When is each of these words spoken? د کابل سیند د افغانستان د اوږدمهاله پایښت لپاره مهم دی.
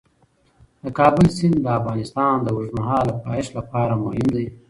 د 0.83 0.85
کابل 0.99 1.25
سیند 1.37 1.57
د 1.63 1.67
افغانستان 1.79 2.33
د 2.41 2.47
اوږدمهاله 2.55 3.13
پایښت 3.25 3.51
لپاره 3.59 3.93
مهم 4.03 4.25
دی. 4.35 4.45